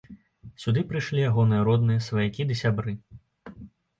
Сюды 0.63 0.79
прыйшлі 0.93 1.19
ягоныя 1.29 1.67
родныя, 1.69 2.03
сваякі 2.07 2.47
ды 2.53 2.57
сябры. 2.61 2.95